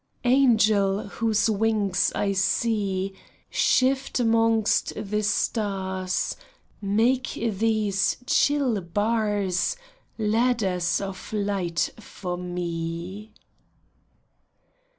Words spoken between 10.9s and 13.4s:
of light for me.